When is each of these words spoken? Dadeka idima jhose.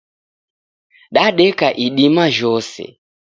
Dadeka 1.13 1.67
idima 1.85 2.25
jhose. 2.35 2.85